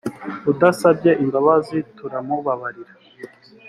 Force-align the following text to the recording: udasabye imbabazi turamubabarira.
udasabye 0.51 1.11
imbabazi 1.23 1.77
turamubabarira. 1.97 2.93